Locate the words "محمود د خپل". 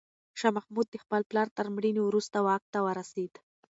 0.57-1.21